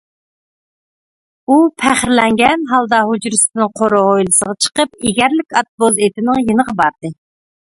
ئۇ 1.49 1.57
پەخىرلەنگەن 1.81 2.65
ھالدا 2.73 3.01
ھۇجرىسىدىن 3.09 3.67
قورۇ 3.81 4.01
ھويلىسىغا 4.07 4.57
چىقىپ 4.67 5.07
ئېگەرلىك 5.11 5.59
ئات 5.61 5.71
بوز 5.85 6.03
ئېتىنىڭ 6.07 6.43
يېنىغا 6.49 6.77
باردى. 6.83 7.15